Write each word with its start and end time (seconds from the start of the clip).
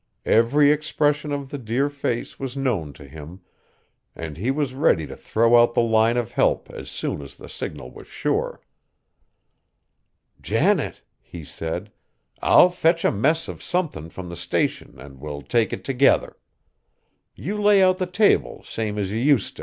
Every 0.25 0.71
expression 0.71 1.31
of 1.31 1.51
the 1.51 1.59
dear 1.59 1.87
face 1.87 2.39
was 2.39 2.57
known 2.57 2.91
to 2.93 3.07
him, 3.07 3.41
and 4.15 4.35
he 4.35 4.49
was 4.49 4.73
ready 4.73 5.05
to 5.05 5.15
throw 5.15 5.61
out 5.61 5.75
the 5.75 5.83
line 5.83 6.17
of 6.17 6.31
help 6.31 6.71
as 6.71 6.89
soon 6.89 7.21
as 7.21 7.35
the 7.35 7.47
signal 7.47 7.91
was 7.91 8.07
sure. 8.07 8.61
"Janet," 10.41 11.03
he 11.19 11.43
said, 11.43 11.91
"I'll 12.41 12.71
fetch 12.71 13.05
a 13.05 13.11
mess 13.11 13.47
of 13.47 13.61
somethin' 13.61 14.09
from 14.09 14.29
the 14.29 14.35
Station 14.35 14.95
an' 14.99 15.19
we'll 15.19 15.43
take 15.43 15.71
it 15.71 15.83
together. 15.83 16.35
You 17.35 17.61
lay 17.61 17.83
out 17.83 17.99
the 17.99 18.07
table 18.07 18.63
same 18.63 18.97
as 18.97 19.11
ye 19.11 19.21
use 19.21 19.51
t'. 19.51 19.59